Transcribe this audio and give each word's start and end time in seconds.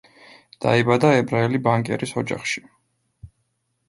დაიბადა 0.65 1.11
ებრაელი 1.17 1.59
ბანკირის 1.67 2.13
ოჯახში. 2.23 2.65